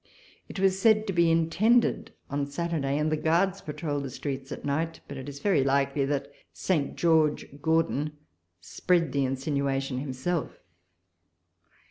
[0.49, 4.65] It was said to be intended on Saturday, and the Guards patrolled the streets at
[4.65, 8.13] night; but it is very likely that Saint George Gordon
[8.59, 10.57] spread the insinuation himself.